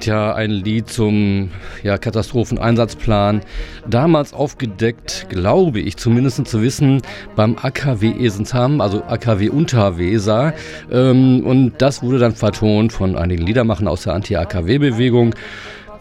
Tja, 0.00 0.34
ein 0.34 0.50
Lied 0.50 0.88
zum 0.88 1.50
ja, 1.82 1.98
Katastropheneinsatzplan. 1.98 3.42
Damals 3.86 4.32
aufgedeckt, 4.32 5.26
glaube 5.28 5.80
ich 5.80 5.98
zumindest 5.98 6.46
zu 6.46 6.62
wissen, 6.62 7.02
beim 7.36 7.56
AKW 7.60 8.12
Esensham, 8.24 8.80
also 8.80 9.04
AKW 9.04 9.50
Unterweser. 9.50 10.54
Ähm, 10.90 11.44
und 11.44 11.74
das 11.82 12.02
wurde 12.02 12.18
dann 12.18 12.34
vertont 12.34 12.94
von 12.94 13.14
einigen 13.14 13.44
Liedermachern 13.44 13.88
aus 13.88 14.04
der 14.04 14.14
Anti-AKW-Bewegung. 14.14 15.34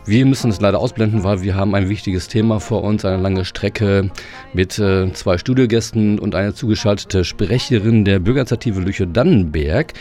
Wir 0.06 0.26
müssen 0.26 0.50
es 0.50 0.62
leider 0.62 0.80
ausblenden, 0.80 1.26
weil 1.26 1.42
wir 1.42 1.56
haben 1.56 1.76
ein 1.76 1.90
wichtiges 1.90 2.30
Thema 2.30 2.62
vor 2.62 2.86
uns, 2.86 3.04
eine 3.04 3.22
lange 3.22 3.44
Strecke 3.44 4.12
mit 4.54 4.80
äh, 4.80 5.12
zwei 5.12 5.38
Studiogästen 5.38 6.20
und 6.20 6.36
eine 6.36 6.54
zugeschaltete 6.54 7.26
Sprecherin 7.26 8.06
der 8.06 8.20
Bürgerinitiative 8.20 8.80
Lüche 8.80 9.08
Dannenberg. 9.08 9.92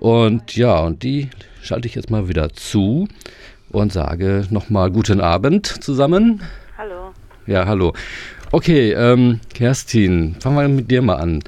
Und 0.00 0.56
ja, 0.56 0.80
und 0.80 1.04
die 1.04 1.30
schalte 1.64 1.88
ich 1.88 1.94
jetzt 1.94 2.10
mal 2.10 2.28
wieder 2.28 2.52
zu 2.52 3.08
und 3.70 3.92
sage 3.92 4.46
nochmal 4.50 4.90
guten 4.90 5.20
Abend 5.20 5.66
zusammen. 5.66 6.42
Hallo. 6.76 7.12
Ja, 7.46 7.66
hallo. 7.66 7.94
Okay, 8.52 8.92
ähm, 8.92 9.40
Kerstin, 9.52 10.36
fangen 10.40 10.56
wir 10.56 10.68
mit 10.68 10.90
dir 10.90 11.02
mal 11.02 11.16
an. 11.16 11.42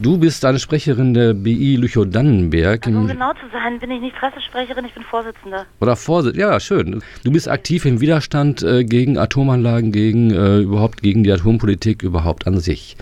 Du 0.00 0.16
bist 0.16 0.44
eine 0.44 0.60
Sprecherin 0.60 1.12
der 1.12 1.34
BI 1.34 1.76
Lüchow-Dannenberg. 1.76 2.86
Also, 2.86 2.98
um 2.98 3.08
genau 3.08 3.32
zu 3.32 3.46
sein, 3.52 3.80
bin 3.80 3.90
ich 3.90 4.00
nicht 4.00 4.14
Pressesprecherin, 4.14 4.84
ich 4.84 4.94
bin 4.94 5.02
Vorsitzende. 5.02 5.66
Oder 5.80 5.96
Vorsitzende, 5.96 6.40
ja, 6.40 6.60
schön. 6.60 7.02
Du 7.24 7.32
bist 7.32 7.48
aktiv 7.48 7.84
im 7.84 8.00
Widerstand 8.00 8.62
äh, 8.62 8.84
gegen 8.84 9.18
Atomanlagen, 9.18 9.90
gegen 9.90 10.30
äh, 10.30 10.58
überhaupt 10.58 11.02
gegen 11.02 11.24
die 11.24 11.32
Atompolitik 11.32 12.04
überhaupt 12.04 12.46
an 12.46 12.58
sich. 12.58 12.96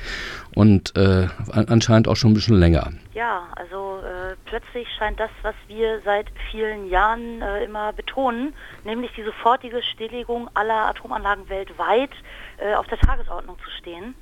Und 0.56 0.96
äh, 0.96 1.28
anscheinend 1.52 2.08
auch 2.08 2.16
schon 2.16 2.30
ein 2.30 2.34
bisschen 2.34 2.58
länger. 2.58 2.90
Ja, 3.12 3.46
also 3.56 3.98
äh, 3.98 4.36
plötzlich 4.46 4.88
scheint 4.98 5.20
das, 5.20 5.28
was 5.42 5.54
wir 5.68 6.00
seit 6.02 6.28
vielen 6.50 6.88
Jahren 6.88 7.42
äh, 7.42 7.64
immer 7.64 7.92
betonen, 7.92 8.54
nämlich 8.82 9.12
die 9.14 9.22
sofortige 9.22 9.82
Stilllegung 9.82 10.48
aller 10.54 10.86
Atomanlagen 10.86 11.46
weltweit, 11.50 12.08
äh, 12.56 12.72
auf 12.72 12.86
der 12.86 12.96
Tagesordnung 12.96 13.58
zu 13.62 13.70
stehen. 13.78 14.14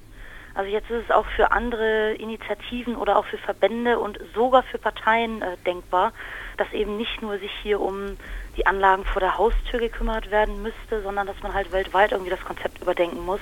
Also 0.54 0.68
jetzt 0.72 0.90
ist 0.90 1.04
es 1.04 1.10
auch 1.12 1.26
für 1.36 1.52
andere 1.52 2.14
Initiativen 2.14 2.96
oder 2.96 3.16
auch 3.16 3.26
für 3.26 3.38
Verbände 3.38 4.00
und 4.00 4.18
sogar 4.34 4.64
für 4.64 4.78
Parteien 4.78 5.40
äh, 5.40 5.56
denkbar, 5.64 6.12
dass 6.56 6.72
eben 6.72 6.96
nicht 6.96 7.22
nur 7.22 7.38
sich 7.38 7.52
hier 7.62 7.80
um 7.80 8.16
die 8.56 8.66
Anlagen 8.66 9.04
vor 9.04 9.20
der 9.20 9.38
Haustür 9.38 9.78
gekümmert 9.78 10.32
werden 10.32 10.64
müsste, 10.64 11.00
sondern 11.04 11.28
dass 11.28 11.40
man 11.44 11.54
halt 11.54 11.70
weltweit 11.70 12.10
irgendwie 12.10 12.30
das 12.32 12.44
Konzept 12.44 12.82
überdenken 12.82 13.24
muss. 13.24 13.40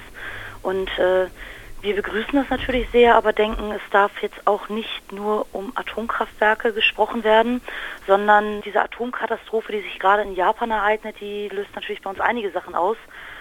Und 0.62 0.90
äh, 0.98 1.28
wir 1.82 1.96
begrüßen 1.96 2.34
das 2.34 2.48
natürlich 2.48 2.88
sehr, 2.90 3.16
aber 3.16 3.32
denken, 3.32 3.72
es 3.72 3.82
darf 3.90 4.22
jetzt 4.22 4.46
auch 4.46 4.68
nicht 4.68 5.12
nur 5.12 5.46
um 5.52 5.72
Atomkraftwerke 5.74 6.72
gesprochen 6.72 7.24
werden, 7.24 7.60
sondern 8.06 8.62
diese 8.62 8.80
Atomkatastrophe, 8.80 9.72
die 9.72 9.80
sich 9.80 9.98
gerade 9.98 10.22
in 10.22 10.34
Japan 10.36 10.70
ereignet, 10.70 11.16
die 11.20 11.48
löst 11.48 11.74
natürlich 11.74 12.00
bei 12.00 12.10
uns 12.10 12.20
einige 12.20 12.52
Sachen 12.52 12.76
aus. 12.76 12.96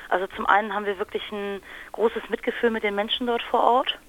Also 0.09 0.25
zum 0.35 0.47
einen 0.47 0.73
haben 0.73 0.87
wir 0.87 0.97
wirklich 0.97 1.23
ein 1.31 1.61
großes 1.91 2.29
Mitgefühl 2.29 2.71
mit 2.71 2.83
den 2.83 2.95
Menschen 2.95 3.27
dort 3.27 3.43
vor 3.43 3.61
Ort. 3.61 3.99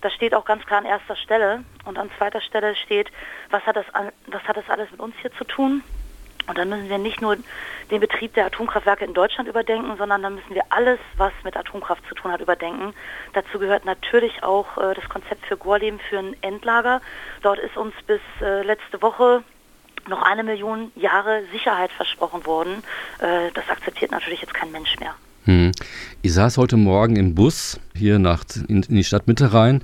Das 0.00 0.14
steht 0.14 0.34
auch 0.34 0.46
ganz 0.46 0.64
klar 0.64 0.80
an 0.80 0.86
erster 0.86 1.16
Stelle. 1.16 1.62
Und 1.84 1.98
an 1.98 2.10
zweiter 2.16 2.40
Stelle 2.40 2.74
steht, 2.74 3.10
was 3.50 3.64
hat 3.66 3.76
das, 3.76 3.86
was 4.26 4.42
hat 4.44 4.56
das 4.56 4.68
alles 4.70 4.90
mit 4.90 5.00
uns 5.00 5.14
hier 5.20 5.32
zu 5.32 5.44
tun? 5.44 5.82
Und 6.48 6.56
dann 6.56 6.70
müssen 6.70 6.88
wir 6.88 6.98
nicht 6.98 7.20
nur 7.20 7.36
den 7.90 8.00
Betrieb 8.00 8.34
der 8.34 8.46
Atomkraftwerke 8.46 9.04
in 9.04 9.14
Deutschland 9.14 9.48
überdenken, 9.48 9.96
sondern 9.98 10.22
dann 10.22 10.34
müssen 10.34 10.54
wir 10.54 10.64
alles, 10.70 10.98
was 11.16 11.32
mit 11.44 11.56
Atomkraft 11.56 12.02
zu 12.08 12.14
tun 12.14 12.32
hat, 12.32 12.40
überdenken. 12.40 12.94
Dazu 13.34 13.58
gehört 13.58 13.84
natürlich 13.84 14.42
auch 14.42 14.78
äh, 14.78 14.94
das 14.94 15.08
Konzept 15.08 15.46
für 15.46 15.58
Gorleben 15.58 16.00
für 16.00 16.18
ein 16.18 16.36
Endlager. 16.40 17.02
Dort 17.42 17.58
ist 17.58 17.76
uns 17.76 17.94
bis 18.06 18.20
äh, 18.40 18.62
letzte 18.62 19.00
Woche 19.02 19.44
noch 20.08 20.22
eine 20.22 20.42
Million 20.42 20.90
Jahre 20.96 21.44
Sicherheit 21.52 21.92
versprochen 21.92 22.46
worden. 22.46 22.82
Äh, 23.18 23.50
das 23.52 23.68
akzeptiert 23.68 24.10
natürlich 24.10 24.40
jetzt 24.40 24.54
kein 24.54 24.72
Mensch 24.72 24.98
mehr. 24.98 25.14
Hm. 25.48 25.72
Ich 26.20 26.34
saß 26.34 26.58
heute 26.58 26.76
Morgen 26.76 27.16
im 27.16 27.34
Bus 27.34 27.80
hier 27.94 28.18
nach, 28.18 28.44
in, 28.68 28.82
in 28.82 28.96
die 28.96 29.02
Stadtmitte 29.02 29.54
rein 29.54 29.80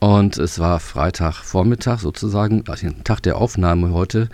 und 0.00 0.38
es 0.38 0.58
war 0.58 0.80
Freitagvormittag 0.80 2.00
sozusagen, 2.00 2.64
also 2.66 2.88
den 2.88 3.04
Tag 3.04 3.20
der 3.20 3.36
Aufnahme 3.36 3.92
heute. 3.92 4.28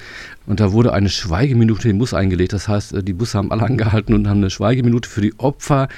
Und 0.46 0.58
da 0.58 0.72
wurde 0.72 0.94
eine 0.94 1.10
Schweigeminute 1.10 1.90
im 1.90 1.98
Bus 1.98 2.14
eingelegt. 2.14 2.54
Das 2.54 2.66
heißt, 2.66 2.94
äh, 2.94 3.02
die 3.02 3.12
Busse 3.12 3.36
haben 3.36 3.52
alle 3.52 3.64
angehalten 3.64 4.14
und 4.14 4.26
haben 4.26 4.38
eine 4.38 4.48
Schweigeminute 4.48 5.06
für 5.06 5.20
die 5.20 5.38
Opfer 5.38 5.88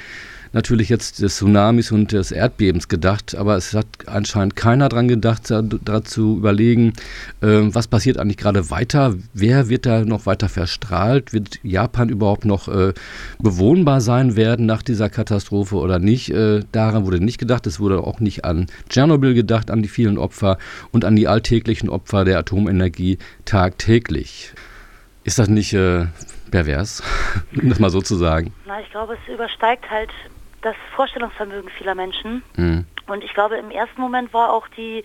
natürlich 0.53 0.89
jetzt 0.89 1.21
des 1.21 1.37
Tsunamis 1.37 1.91
und 1.91 2.11
des 2.11 2.31
Erdbebens 2.31 2.87
gedacht, 2.87 3.35
aber 3.35 3.57
es 3.57 3.73
hat 3.73 3.87
anscheinend 4.05 4.55
keiner 4.55 4.87
dran 4.87 5.07
gedacht, 5.07 5.51
dazu 5.51 6.37
überlegen, 6.37 6.93
äh, 7.41 7.61
was 7.73 7.87
passiert 7.87 8.17
eigentlich 8.17 8.37
gerade 8.37 8.69
weiter, 8.69 9.15
wer 9.33 9.69
wird 9.69 9.85
da 9.85 10.05
noch 10.05 10.25
weiter 10.25 10.49
verstrahlt, 10.49 11.33
wird 11.33 11.59
Japan 11.63 12.09
überhaupt 12.09 12.45
noch 12.45 12.67
äh, 12.67 12.93
bewohnbar 13.39 13.99
sein 13.99 14.35
werden 14.35 14.65
nach 14.65 14.83
dieser 14.83 15.09
Katastrophe 15.09 15.75
oder 15.75 15.99
nicht. 15.99 16.29
Äh, 16.29 16.61
daran 16.71 17.05
wurde 17.05 17.19
nicht 17.19 17.39
gedacht, 17.39 17.67
es 17.67 17.79
wurde 17.79 17.99
auch 18.03 18.19
nicht 18.19 18.45
an 18.45 18.67
Tschernobyl 18.89 19.33
gedacht, 19.33 19.71
an 19.71 19.81
die 19.81 19.89
vielen 19.89 20.17
Opfer 20.17 20.57
und 20.91 21.03
an 21.03 21.15
die 21.15 21.27
alltäglichen 21.27 21.89
Opfer 21.89 22.25
der 22.25 22.37
Atomenergie 22.39 23.17
tagtäglich. 23.45 24.53
Ist 25.23 25.39
das 25.39 25.47
nicht 25.47 25.73
äh, 25.73 26.05
pervers, 26.51 27.01
um 27.61 27.69
das 27.69 27.79
mal 27.79 27.89
so 27.89 28.01
zu 28.01 28.15
sagen? 28.15 28.53
Na, 28.67 28.79
ich 28.81 28.91
glaube, 28.91 29.17
es 29.21 29.33
übersteigt 29.33 29.89
halt 29.89 30.09
das 30.63 30.75
Vorstellungsvermögen 30.95 31.69
vieler 31.69 31.95
Menschen. 31.95 32.43
Mhm. 32.55 32.85
Und 33.07 33.23
ich 33.23 33.33
glaube, 33.33 33.57
im 33.57 33.69
ersten 33.69 34.01
Moment 34.01 34.33
war 34.33 34.51
auch 34.51 34.67
die 34.69 35.03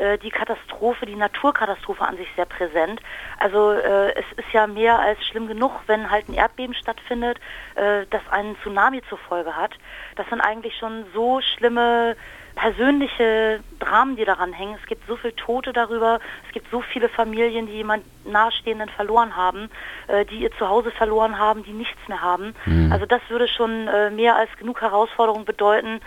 äh, 0.00 0.16
die 0.18 0.30
Katastrophe, 0.30 1.04
die 1.04 1.14
Naturkatastrophe 1.14 2.02
an 2.02 2.16
sich 2.16 2.28
sehr 2.34 2.46
präsent. 2.46 3.00
Also 3.38 3.72
äh, 3.72 4.12
es 4.14 4.24
ist 4.36 4.50
ja 4.52 4.66
mehr 4.66 4.98
als 4.98 5.22
schlimm 5.26 5.46
genug, 5.46 5.72
wenn 5.88 6.10
halt 6.10 6.28
ein 6.28 6.34
Erdbeben 6.34 6.74
stattfindet, 6.74 7.38
äh, 7.74 8.06
das 8.08 8.22
einen 8.30 8.56
Tsunami 8.62 9.02
zur 9.08 9.18
Folge 9.18 9.54
hat. 9.54 9.72
Das 10.16 10.26
sind 10.30 10.40
eigentlich 10.40 10.76
schon 10.78 11.04
so 11.12 11.42
schlimme 11.42 12.16
persönliche 12.60 13.60
Dramen, 13.78 14.16
die 14.16 14.26
daran 14.26 14.52
hängen. 14.52 14.76
Es 14.78 14.86
gibt 14.86 15.06
so 15.08 15.16
viele 15.16 15.34
Tote 15.34 15.72
darüber. 15.72 16.20
Es 16.46 16.52
gibt 16.52 16.70
so 16.70 16.82
viele 16.82 17.08
Familien, 17.08 17.66
die 17.66 17.72
jemand 17.72 18.04
Nahestehenden 18.26 18.90
verloren 18.90 19.34
haben, 19.34 19.70
äh, 20.08 20.26
die 20.26 20.40
ihr 20.40 20.52
Zuhause 20.58 20.90
verloren 20.90 21.38
haben, 21.38 21.64
die 21.64 21.72
nichts 21.72 21.98
mehr 22.06 22.20
haben. 22.20 22.54
Mhm. 22.66 22.92
Also 22.92 23.06
das 23.06 23.22
würde 23.30 23.48
schon 23.48 23.88
äh, 23.88 24.10
mehr 24.10 24.36
als 24.36 24.50
genug 24.58 24.82
Herausforderung 24.82 25.46
bedeuten, 25.46 26.00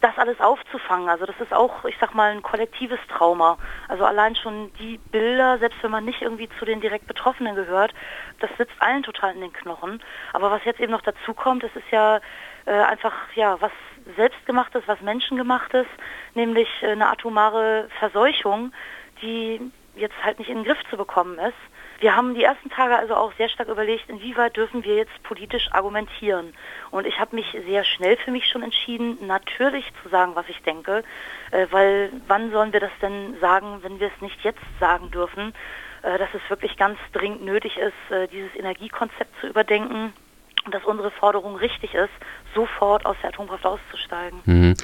das 0.00 0.16
alles 0.16 0.40
aufzufangen. 0.40 1.10
Also 1.10 1.26
das 1.26 1.36
ist 1.38 1.52
auch, 1.52 1.84
ich 1.84 1.96
sag 2.00 2.14
mal, 2.14 2.32
ein 2.32 2.42
kollektives 2.42 3.00
Trauma. 3.08 3.58
Also 3.88 4.06
allein 4.06 4.34
schon 4.36 4.72
die 4.78 4.98
Bilder, 5.12 5.58
selbst 5.58 5.82
wenn 5.82 5.90
man 5.90 6.06
nicht 6.06 6.22
irgendwie 6.22 6.48
zu 6.58 6.64
den 6.64 6.80
direkt 6.80 7.08
Betroffenen 7.08 7.56
gehört, 7.56 7.92
das 8.38 8.48
sitzt 8.56 8.74
allen 8.78 9.02
total 9.02 9.34
in 9.34 9.42
den 9.42 9.52
Knochen. 9.52 10.02
Aber 10.32 10.50
was 10.50 10.64
jetzt 10.64 10.80
eben 10.80 10.92
noch 10.92 11.02
dazu 11.02 11.34
kommt, 11.34 11.62
das 11.62 11.76
ist 11.76 11.90
ja 11.90 12.20
äh, 12.64 12.72
einfach 12.72 13.12
ja 13.34 13.60
was 13.60 13.72
selbstgemachtes, 14.16 14.82
was 14.86 15.00
menschengemachtes, 15.00 15.86
nämlich 16.34 16.68
äh, 16.82 16.92
eine 16.92 17.08
atomare 17.08 17.88
Verseuchung, 17.98 18.72
die 19.22 19.60
jetzt 19.96 20.14
halt 20.22 20.38
nicht 20.38 20.48
in 20.48 20.58
den 20.58 20.64
Griff 20.64 20.82
zu 20.88 20.96
bekommen 20.96 21.38
ist. 21.38 21.56
Wir 21.98 22.16
haben 22.16 22.34
die 22.34 22.44
ersten 22.44 22.70
Tage 22.70 22.96
also 22.96 23.14
auch 23.14 23.32
sehr 23.36 23.50
stark 23.50 23.68
überlegt, 23.68 24.08
inwieweit 24.08 24.56
dürfen 24.56 24.84
wir 24.84 24.96
jetzt 24.96 25.22
politisch 25.22 25.68
argumentieren. 25.72 26.54
Und 26.90 27.06
ich 27.06 27.20
habe 27.20 27.36
mich 27.36 27.54
sehr 27.66 27.84
schnell 27.84 28.16
für 28.16 28.30
mich 28.30 28.46
schon 28.48 28.62
entschieden, 28.62 29.18
natürlich 29.26 29.84
zu 30.02 30.08
sagen, 30.08 30.34
was 30.34 30.48
ich 30.48 30.62
denke, 30.62 31.04
äh, 31.50 31.66
weil 31.70 32.10
wann 32.26 32.50
sollen 32.52 32.72
wir 32.72 32.80
das 32.80 32.92
denn 33.02 33.38
sagen, 33.40 33.80
wenn 33.82 34.00
wir 34.00 34.10
es 34.14 34.22
nicht 34.22 34.42
jetzt 34.42 34.62
sagen 34.78 35.10
dürfen, 35.10 35.52
äh, 36.02 36.16
dass 36.16 36.30
es 36.32 36.48
wirklich 36.48 36.78
ganz 36.78 36.98
dringend 37.12 37.44
nötig 37.44 37.76
ist, 37.76 38.30
dieses 38.32 38.54
Energiekonzept 38.56 39.38
zu 39.40 39.48
überdenken 39.48 40.14
dass 40.70 40.84
unsere 40.84 41.10
Forderung 41.10 41.56
richtig 41.56 41.94
ist, 41.94 42.12
sofort 42.54 43.06
aus 43.06 43.16
der 43.22 43.30
Atomkraft 43.30 43.64
auszusteigen. 43.64 44.40
Mhm. 44.44 44.74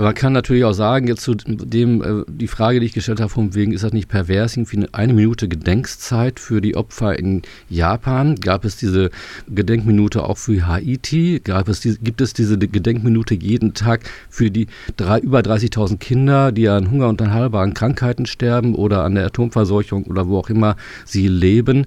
Man 0.00 0.14
kann 0.14 0.32
natürlich 0.32 0.64
auch 0.64 0.74
sagen, 0.74 1.08
jetzt 1.08 1.22
zu 1.22 1.34
dem, 1.34 2.02
äh, 2.02 2.24
die 2.28 2.46
Frage, 2.46 2.78
die 2.78 2.86
ich 2.86 2.92
gestellt 2.92 3.18
habe, 3.18 3.30
von 3.30 3.56
wegen, 3.56 3.72
ist 3.72 3.82
das 3.82 3.92
nicht 3.92 4.08
pervers, 4.08 4.56
irgendwie 4.56 4.86
eine 4.92 5.12
Minute 5.12 5.48
Gedenkzeit 5.48 6.38
für 6.38 6.60
die 6.60 6.76
Opfer 6.76 7.18
in 7.18 7.42
Japan? 7.68 8.36
Gab 8.36 8.64
es 8.64 8.76
diese 8.76 9.10
Gedenkminute 9.48 10.22
auch 10.22 10.38
für 10.38 10.68
Haiti? 10.68 11.40
Gab 11.42 11.66
es 11.66 11.80
die, 11.80 11.98
gibt 11.98 12.20
es 12.20 12.32
diese 12.32 12.58
Gedenkminute 12.58 13.34
jeden 13.34 13.74
Tag 13.74 14.08
für 14.30 14.52
die 14.52 14.68
drei, 14.96 15.18
über 15.18 15.40
30.000 15.40 15.98
Kinder, 15.98 16.52
die 16.52 16.68
an 16.68 16.92
Hunger 16.92 17.08
und 17.08 17.20
an 17.20 17.34
halbaren 17.34 17.74
Krankheiten 17.74 18.26
sterben 18.26 18.76
oder 18.76 19.02
an 19.02 19.16
der 19.16 19.26
Atomverseuchung 19.26 20.04
oder 20.04 20.28
wo 20.28 20.38
auch 20.38 20.48
immer 20.48 20.76
sie 21.06 21.26
leben? 21.26 21.86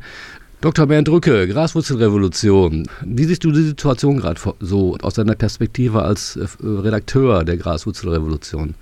Dr. 0.61 0.85
Bernd 0.85 1.09
Rücke, 1.09 1.47
Graswurzelrevolution. 1.47 2.87
Wie 3.03 3.23
siehst 3.23 3.43
du 3.43 3.51
die 3.51 3.63
Situation 3.63 4.17
gerade 4.17 4.39
so 4.59 4.95
aus 5.01 5.15
deiner 5.15 5.33
Perspektive 5.33 6.03
als 6.03 6.35
äh, 6.35 6.45
Redakteur 6.61 7.43
der 7.43 7.57
Graswurzelrevolution? 7.57 8.75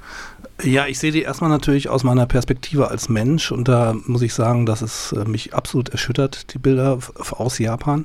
Ja, 0.61 0.87
ich 0.87 0.99
sehe 0.99 1.13
die 1.13 1.21
erstmal 1.21 1.49
natürlich 1.49 1.87
aus 1.87 2.03
meiner 2.03 2.25
Perspektive 2.25 2.89
als 2.89 3.07
Mensch 3.07 3.53
und 3.53 3.69
da 3.69 3.95
muss 4.05 4.21
ich 4.21 4.33
sagen, 4.33 4.65
dass 4.65 4.81
es 4.81 5.13
äh, 5.13 5.23
mich 5.23 5.53
absolut 5.53 5.87
erschüttert, 5.87 6.53
die 6.53 6.59
Bilder 6.59 6.99
aus 7.31 7.59
Japan, 7.59 8.03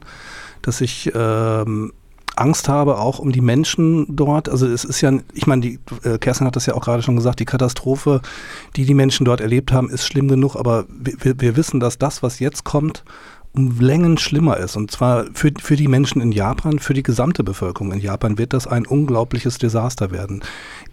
dass 0.63 0.81
ich 0.81 1.11
ähm, 1.13 1.93
Angst 2.37 2.69
habe, 2.69 2.99
auch 2.99 3.19
um 3.19 3.33
die 3.33 3.41
Menschen 3.41 4.07
dort. 4.15 4.49
Also 4.49 4.69
es 4.69 4.85
ist 4.85 5.01
ja, 5.01 5.13
ich 5.33 5.49
meine, 5.49 5.63
die 5.63 5.81
äh, 6.05 6.19
Kerstin 6.19 6.47
hat 6.47 6.55
das 6.55 6.67
ja 6.67 6.75
auch 6.75 6.85
gerade 6.85 7.03
schon 7.03 7.17
gesagt, 7.17 7.41
die 7.41 7.45
Katastrophe, 7.45 8.23
die 8.77 8.85
die 8.85 8.95
Menschen 8.95 9.25
dort 9.25 9.41
erlebt 9.41 9.73
haben, 9.73 9.91
ist 9.91 10.07
schlimm 10.07 10.29
genug, 10.29 10.55
aber 10.55 10.87
wir, 10.89 11.41
wir 11.41 11.57
wissen, 11.57 11.81
dass 11.81 11.99
das, 11.99 12.23
was 12.23 12.39
jetzt 12.39 12.63
kommt, 12.63 13.03
um 13.55 13.79
Längen 13.81 14.19
schlimmer 14.19 14.57
ist. 14.57 14.77
Und 14.77 14.91
zwar 14.91 15.27
für, 15.33 15.53
für 15.61 15.77
die 15.77 15.89
Menschen 15.89 16.21
in 16.21 16.33
Japan, 16.33 16.79
für 16.81 16.95
die 16.95 17.03
gesamte 17.03 17.45
Bevölkerung 17.45 17.93
in 17.93 18.01
Japan 18.01 18.37
wird 18.37 18.53
das 18.53 18.67
ein 18.67 18.87
unglaubliches 18.87 19.59
Desaster 19.59 20.11
werden. 20.11 20.43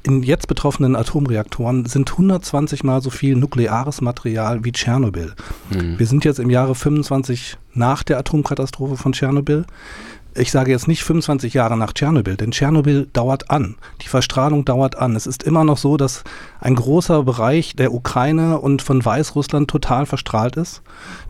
In 0.03 0.23
jetzt 0.23 0.47
betroffenen 0.47 0.95
Atomreaktoren 0.95 1.85
sind 1.85 2.11
120 2.11 2.83
mal 2.83 3.01
so 3.01 3.09
viel 3.09 3.35
nukleares 3.35 4.01
Material 4.01 4.63
wie 4.63 4.71
Tschernobyl. 4.71 5.33
Mhm. 5.71 5.97
Wir 5.97 6.05
sind 6.05 6.23
jetzt 6.23 6.39
im 6.39 6.49
Jahre 6.49 6.75
25 6.75 7.57
nach 7.73 8.03
der 8.03 8.19
Atomkatastrophe 8.19 8.97
von 8.97 9.13
Tschernobyl 9.13 9.65
ich 10.33 10.51
sage 10.51 10.71
jetzt 10.71 10.87
nicht 10.87 11.03
25 11.03 11.53
Jahre 11.53 11.77
nach 11.77 11.93
Tschernobyl, 11.93 12.37
denn 12.37 12.51
Tschernobyl 12.51 13.07
dauert 13.11 13.49
an. 13.49 13.75
Die 14.01 14.07
Verstrahlung 14.07 14.63
dauert 14.63 14.97
an. 14.97 15.15
Es 15.15 15.27
ist 15.27 15.43
immer 15.43 15.63
noch 15.63 15.77
so, 15.77 15.97
dass 15.97 16.23
ein 16.59 16.75
großer 16.75 17.23
Bereich 17.23 17.75
der 17.75 17.93
Ukraine 17.93 18.59
und 18.59 18.81
von 18.81 19.03
Weißrussland 19.03 19.69
total 19.69 20.05
verstrahlt 20.05 20.55
ist. 20.55 20.81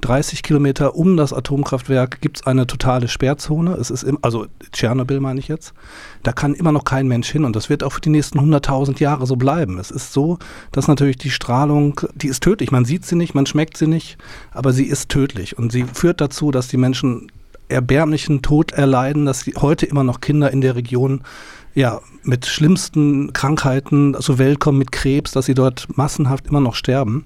30 0.02 0.44
Kilometer 0.44 0.96
um 0.96 1.18
das 1.18 1.34
Atomkraftwerk 1.34 2.22
gibt 2.22 2.38
es 2.38 2.48
eine 2.48 2.68
totale 2.68 3.08
Sperrzone. 3.08 3.74
Es 3.74 3.90
ist 3.90 4.04
im, 4.04 4.20
also 4.22 4.46
Tschernobyl 4.72 5.20
meine 5.20 5.40
ich 5.40 5.48
jetzt. 5.48 5.74
Da 6.22 6.32
kann 6.32 6.54
immer 6.54 6.72
noch 6.72 6.84
kein 6.84 7.08
Mensch 7.08 7.30
hin 7.30 7.44
und 7.44 7.56
das 7.56 7.70
wird 7.70 7.84
auch 7.84 7.94
für 7.94 8.02
die 8.02 8.10
nächsten 8.10 8.40
100.000 8.40 9.00
Jahre 9.00 9.26
so 9.26 9.36
bleiben. 9.36 9.80
Es 9.80 9.90
ist 9.90 10.14
so, 10.14 10.38
dass 10.72 10.88
natürlich 10.88 11.18
die 11.18 11.32
Strahlung, 11.32 12.00
die 12.14 12.28
ist 12.28 12.44
tödlich. 12.44 12.72
Man 12.72 12.86
sieht 12.86 13.06
sie 13.06 13.16
nicht, 13.16 13.34
man 13.34 13.48
schmeckt 13.48 13.78
sie 13.78 13.88
nicht, 13.88 14.18
aber 14.52 14.74
sie 14.74 14.86
ist 14.86 15.10
tödlich 15.10 15.58
und 15.58 15.72
sie 15.72 15.86
führt 15.86 16.22
dazu, 16.22 16.52
dass 16.52 16.68
die 16.68 16.78
Menschen 16.78 17.32
erbärmlichen 17.72 18.42
Tod 18.42 18.72
erleiden, 18.72 19.26
dass 19.26 19.46
heute 19.58 19.86
immer 19.86 20.04
noch 20.04 20.22
Kinder 20.22 20.52
in 20.52 20.62
der 20.62 20.76
Region 20.76 21.22
ja, 21.74 22.02
mit 22.24 22.46
schlimmsten 22.46 23.34
Krankheiten 23.34 24.16
zur 24.20 24.38
Welt 24.38 24.60
kommen, 24.60 24.78
mit 24.78 24.92
Krebs, 24.92 25.32
dass 25.32 25.46
sie 25.46 25.54
dort 25.54 25.88
massenhaft 25.98 26.48
immer 26.48 26.60
noch 26.60 26.76
sterben. 26.76 27.26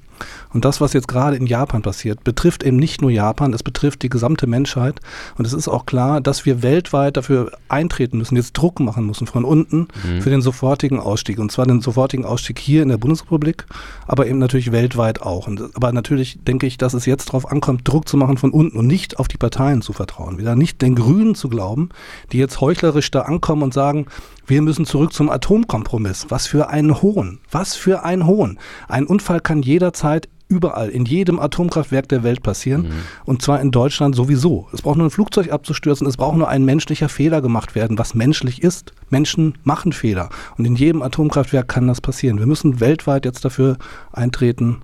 Und 0.54 0.66
das, 0.66 0.82
was 0.82 0.94
jetzt 0.94 1.08
gerade 1.08 1.36
in 1.36 1.46
Japan 1.46 1.82
passiert, 1.82 2.24
betrifft 2.24 2.64
eben 2.64 2.78
nicht 2.78 3.02
nur 3.02 3.12
Japan, 3.12 3.54
es 3.54 3.64
betrifft 3.64 4.04
die 4.04 4.10
gesamte 4.10 4.48
Menschheit. 4.48 5.00
Und 5.38 5.46
es 5.46 5.54
ist 5.54 5.68
auch 5.68 5.86
klar, 5.86 6.22
dass 6.22 6.46
wir 6.46 6.64
weltweit 6.64 7.18
dafür 7.18 7.52
eintreten 7.70 8.18
müssen, 8.18 8.36
jetzt 8.36 8.54
Druck 8.54 8.80
machen 8.80 9.06
müssen 9.06 9.28
von 9.28 9.46
unten 9.46 9.88
mhm. 10.04 10.22
für 10.22 10.30
den 10.30 10.42
sofortigen 10.42 11.00
Ausstieg. 11.00 11.40
Und 11.40 11.52
zwar 11.52 11.66
den 11.66 11.82
sofortigen 11.82 12.26
Ausstieg 12.26 12.60
hier 12.60 12.84
in 12.84 12.90
der 12.90 12.98
Bundesrepublik, 12.98 13.66
aber 14.08 14.28
eben 14.28 14.40
natürlich 14.40 14.72
weltweit 14.72 15.22
auch. 15.22 15.48
Und, 15.48 15.76
aber 15.76 15.92
natürlich 15.92 16.40
denke 16.48 16.68
ich, 16.68 16.78
dass 16.78 16.94
es 16.94 17.06
jetzt 17.06 17.30
darauf 17.30 17.52
ankommt, 17.52 17.88
Druck 17.88 18.08
zu 18.08 18.18
machen 18.18 18.38
von 18.38 18.52
unten 18.52 18.78
und 18.78 18.88
nicht 18.88 19.20
auf 19.20 19.28
die 19.28 19.38
Parteien 19.38 19.82
zu 19.82 19.94
vertrauen. 19.94 20.38
Wieder 20.38 20.56
nicht 20.56 20.82
den 20.82 20.96
Grünen 20.96 21.36
zu 21.36 21.50
glauben, 21.50 21.90
die 22.32 22.38
jetzt 22.38 22.62
heuchlerisch 22.62 23.12
da 23.12 23.22
ankommen 23.22 23.64
und 23.64 23.74
sagen, 23.74 24.08
wir 24.48 24.62
müssen 24.62 24.86
zurück 24.86 25.12
zum 25.12 25.30
Atomkompromiss. 25.30 26.28
Was 26.30 26.46
für 26.46 26.70
ein 26.70 27.02
Hohn. 27.02 27.40
Was 27.50 27.76
für 27.76 28.04
ein 28.04 28.28
Hohn. 28.28 28.60
Ein 28.88 29.08
Unfall 29.08 29.42
kann 29.42 29.64
jederzeit 29.64 30.15
überall, 30.48 30.90
in 30.90 31.06
jedem 31.06 31.40
Atomkraftwerk 31.40 32.08
der 32.08 32.24
Welt 32.24 32.44
passieren. 32.44 32.84
Mhm. 32.84 32.94
Und 33.26 33.42
zwar 33.42 33.62
in 33.62 33.72
Deutschland 33.72 34.16
sowieso. 34.16 34.68
Es 34.74 34.82
braucht 34.82 34.98
nur 34.98 35.08
ein 35.08 35.12
Flugzeug 35.12 35.52
abzustürzen, 35.52 36.08
es 36.08 36.18
braucht 36.18 36.38
nur 36.38 36.48
ein 36.48 36.66
menschlicher 36.66 37.10
Fehler 37.10 37.42
gemacht 37.42 37.76
werden, 37.76 37.98
was 37.98 38.14
menschlich 38.14 38.62
ist. 38.62 38.94
Menschen 39.10 39.58
machen 39.64 39.92
Fehler. 39.92 40.30
Und 40.58 40.66
in 40.66 40.76
jedem 40.76 41.02
Atomkraftwerk 41.02 41.68
kann 41.68 41.88
das 41.88 42.02
passieren. 42.02 42.40
Wir 42.40 42.46
müssen 42.46 42.80
weltweit 42.80 43.26
jetzt 43.26 43.44
dafür 43.44 43.78
eintreten, 44.12 44.82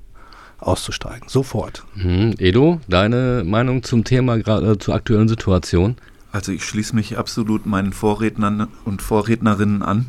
auszusteigen. 0.59 1.27
Sofort. 1.27 1.83
Mhm. 1.95 2.35
Edo, 2.37 2.79
deine 2.87 3.43
Meinung 3.45 3.83
zum 3.83 4.03
Thema, 4.03 4.37
äh, 4.37 4.77
zur 4.77 4.95
aktuellen 4.95 5.27
Situation? 5.27 5.95
Also 6.31 6.51
ich 6.51 6.63
schließe 6.63 6.95
mich 6.95 7.17
absolut 7.17 7.65
meinen 7.65 7.93
Vorrednern 7.93 8.67
und 8.85 9.01
Vorrednerinnen 9.01 9.81
an. 9.81 10.07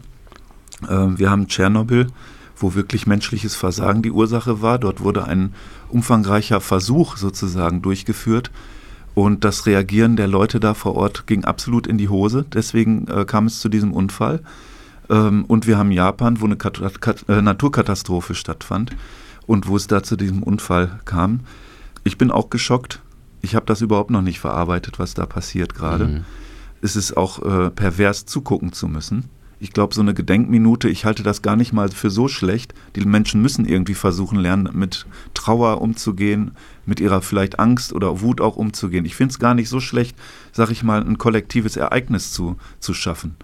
Ähm, 0.88 1.18
wir 1.18 1.30
haben 1.30 1.48
Tschernobyl, 1.48 2.06
wo 2.62 2.74
wirklich 2.74 3.06
menschliches 3.06 3.54
Versagen 3.54 4.02
die 4.02 4.10
Ursache 4.12 4.62
war. 4.62 4.78
Dort 4.78 5.00
wurde 5.00 5.24
ein 5.24 5.52
umfangreicher 5.88 6.60
Versuch 6.60 7.16
sozusagen 7.16 7.82
durchgeführt. 7.82 8.50
Und 9.14 9.44
das 9.44 9.66
Reagieren 9.66 10.16
der 10.16 10.28
Leute 10.28 10.58
da 10.58 10.72
vor 10.74 10.94
Ort 10.94 11.26
ging 11.26 11.44
absolut 11.44 11.86
in 11.86 11.98
die 11.98 12.08
Hose. 12.08 12.46
Deswegen 12.52 13.08
äh, 13.08 13.24
kam 13.26 13.46
es 13.46 13.60
zu 13.60 13.68
diesem 13.68 13.92
Unfall. 13.92 14.40
Ähm, 15.10 15.44
und 15.46 15.66
wir 15.66 15.76
haben 15.76 15.92
Japan, 15.92 16.40
wo 16.40 16.46
eine 16.46 16.56
Kat 16.56 16.80
Kat 17.00 17.28
äh, 17.28 17.42
Naturkatastrophe 17.42 18.34
stattfand 18.34 18.92
und 19.46 19.66
wo 19.68 19.76
es 19.76 19.86
da 19.86 20.02
zu 20.02 20.16
diesem 20.16 20.42
Unfall 20.42 21.00
kam. 21.04 21.40
Ich 22.04 22.16
bin 22.16 22.30
auch 22.30 22.48
geschockt, 22.48 23.00
ich 23.42 23.54
habe 23.54 23.66
das 23.66 23.82
überhaupt 23.82 24.10
noch 24.10 24.22
nicht 24.22 24.40
verarbeitet, 24.40 24.98
was 24.98 25.14
da 25.14 25.26
passiert 25.26 25.74
gerade. 25.74 26.06
Mhm. 26.06 26.24
Es 26.80 26.96
ist 26.96 27.16
auch 27.16 27.42
äh, 27.42 27.70
pervers 27.70 28.24
zugucken 28.24 28.72
zu 28.72 28.88
müssen. 28.88 29.28
Ich 29.62 29.72
glaube, 29.72 29.94
so 29.94 30.00
eine 30.00 30.12
Gedenkminute, 30.12 30.88
ich 30.88 31.04
halte 31.04 31.22
das 31.22 31.40
gar 31.40 31.54
nicht 31.54 31.72
mal 31.72 31.88
für 31.88 32.10
so 32.10 32.26
schlecht. 32.26 32.74
Die 32.96 33.04
Menschen 33.04 33.40
müssen 33.40 33.64
irgendwie 33.64 33.94
versuchen, 33.94 34.40
lernen, 34.40 34.70
mit 34.72 35.06
Trauer 35.34 35.80
umzugehen, 35.80 36.56
mit 36.84 36.98
ihrer 36.98 37.22
vielleicht 37.22 37.60
Angst 37.60 37.92
oder 37.92 38.22
Wut 38.22 38.40
auch 38.40 38.56
umzugehen. 38.56 39.04
Ich 39.04 39.14
finde 39.14 39.30
es 39.30 39.38
gar 39.38 39.54
nicht 39.54 39.68
so 39.68 39.78
schlecht, 39.78 40.16
sag 40.50 40.72
ich 40.72 40.82
mal, 40.82 41.00
ein 41.00 41.16
kollektives 41.16 41.76
Ereignis 41.76 42.32
zu, 42.32 42.56
zu 42.80 42.92
schaffen. 42.92 43.36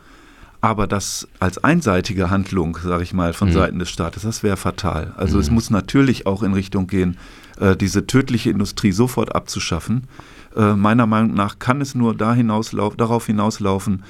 Aber 0.60 0.88
das 0.88 1.28
als 1.38 1.62
einseitige 1.62 2.30
Handlung, 2.30 2.76
sage 2.82 3.04
ich 3.04 3.14
mal, 3.14 3.32
von 3.32 3.50
mhm. 3.50 3.52
Seiten 3.52 3.78
des 3.78 3.88
Staates, 3.88 4.24
das 4.24 4.42
wäre 4.42 4.56
fatal. 4.56 5.14
Also 5.16 5.36
mhm. 5.36 5.42
es 5.42 5.50
muss 5.52 5.70
natürlich 5.70 6.26
auch 6.26 6.42
in 6.42 6.52
Richtung 6.52 6.88
gehen, 6.88 7.16
äh, 7.60 7.76
diese 7.76 8.08
tödliche 8.08 8.50
Industrie 8.50 8.90
sofort 8.90 9.36
abzuschaffen. 9.36 10.08
Äh, 10.56 10.74
meiner 10.74 11.06
Meinung 11.06 11.34
nach 11.34 11.60
kann 11.60 11.80
es 11.80 11.94
nur 11.94 12.16
da 12.16 12.34
hinauslauf, 12.34 12.96
darauf 12.96 13.26
hinauslaufen, 13.26 14.02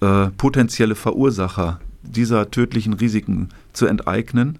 äh, 0.00 0.28
potenzielle 0.36 0.94
Verursacher 0.94 1.80
dieser 2.02 2.50
tödlichen 2.50 2.92
Risiken 2.92 3.48
zu 3.72 3.86
enteignen. 3.86 4.58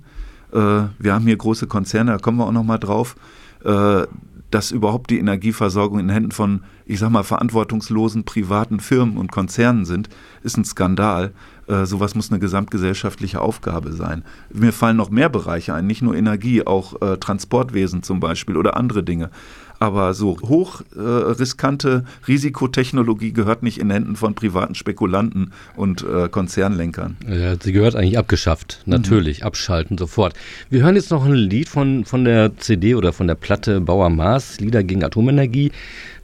Äh, 0.53 0.57
wir 0.99 1.15
haben 1.15 1.27
hier 1.27 1.37
große 1.37 1.67
Konzerne, 1.67 2.13
da 2.13 2.19
kommen 2.19 2.39
wir 2.39 2.47
auch 2.47 2.53
noch 2.53 2.65
mal 2.65 2.79
drauf, 2.79 3.17
äh, 3.65 4.07
dass 4.51 4.71
überhaupt 4.71 5.11
die 5.11 5.19
Energieversorgung 5.19 5.99
in 5.99 6.09
Händen 6.09 6.31
von, 6.31 6.63
ich 6.85 7.01
sag 7.01 7.11
mal, 7.11 7.25
verantwortungslosen 7.25 8.25
privaten 8.25 8.79
Firmen 8.79 9.17
und 9.17 9.33
Konzernen 9.33 9.85
sind, 9.85 10.09
ist 10.43 10.57
ein 10.57 10.65
Skandal. 10.65 11.33
Äh, 11.67 11.85
sowas 11.85 12.15
muss 12.15 12.31
eine 12.31 12.39
gesamtgesellschaftliche 12.39 13.41
Aufgabe 13.41 13.93
sein. 13.93 14.23
Mir 14.53 14.73
fallen 14.73 14.97
noch 14.97 15.11
mehr 15.11 15.29
Bereiche 15.29 15.75
ein, 15.75 15.87
nicht 15.87 16.01
nur 16.01 16.15
Energie, 16.15 16.65
auch 16.65 17.01
äh, 17.03 17.17
Transportwesen 17.17 18.05
zum 18.05 18.21
Beispiel 18.21 18.57
oder 18.57 18.77
andere 18.77 19.03
Dinge. 19.03 19.31
Aber 19.79 20.15
so 20.15 20.39
hochriskante 20.41 22.05
äh, 22.05 22.27
Risikotechnologie 22.27 23.33
gehört 23.33 23.63
nicht 23.63 23.79
in 23.79 23.91
Händen 23.91 24.17
von 24.17 24.35
privaten 24.35 24.75
Spekulanten 24.75 25.53
und 25.77 26.03
äh, 26.03 26.29
Konzernlenkern. 26.29 27.17
Ja, 27.29 27.57
sie 27.61 27.73
gehört 27.73 27.97
eigentlich 27.97 28.19
abgeschafft. 28.19 28.83
Natürlich, 28.87 29.41
mhm. 29.41 29.47
abschalten 29.47 29.99
sofort. 29.99 30.35
Wir 30.71 30.83
hören 30.83 30.97
jetzt 30.97 31.11
noch 31.11 31.25
ein 31.25 31.35
Lied 31.35 31.69
von, 31.69 32.05
von 32.05 32.25
der 32.25 32.57
CD 32.57 32.95
oder 32.95 33.13
von 33.13 33.27
der 33.27 33.35
Platte 33.35 33.81
Bauer 33.81 34.11
Maas, 34.11 34.61
Lieder 34.61 34.83
gegen 34.83 35.05
Atomenergie. 35.05 35.73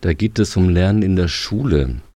Da 0.00 0.12
geht 0.12 0.38
es 0.38 0.56
um 0.56 0.69
Lernen 0.69 1.03
in 1.03 1.17
der 1.17 1.29
Schule. 1.29 1.96